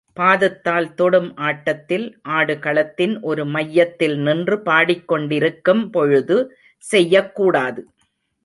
[0.19, 2.07] பாதத்தால் தொடும் ஆட்டத்தில்,
[2.29, 6.37] ஆடுகளத்தின் ஒரு மையத்தில் நின்று பாடிக் கொண்டிருக்கும் பொழுது
[6.83, 7.81] செய்யக்கூடாது.